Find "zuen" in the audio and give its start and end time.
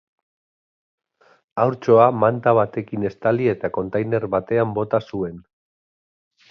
5.13-5.39